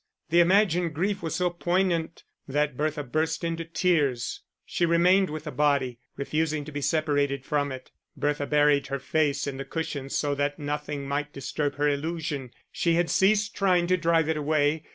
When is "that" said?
2.47-2.75, 10.33-10.57